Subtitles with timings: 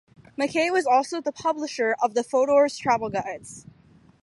[0.35, 3.67] McKay was also the publisher of the Fodor's travel guides.